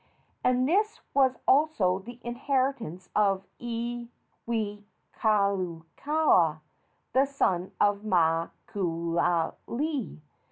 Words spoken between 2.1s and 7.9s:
inheritance of Iwikauikaua, the son